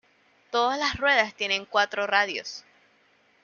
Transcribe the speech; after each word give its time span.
Todas 0.49 0.79
las 0.79 0.97
ruedas 0.97 1.35
tienen 1.35 1.65
cuatro 1.67 2.07
radios. 2.07 2.65